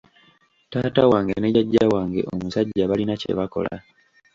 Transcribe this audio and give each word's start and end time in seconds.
Taata 0.71 1.03
wange 1.11 1.33
ne 1.39 1.49
jjajja 1.53 1.83
wange 1.93 2.19
omusajja 2.33 2.89
balina 2.89 3.13
bye 3.21 3.37
bakola. 3.39 3.75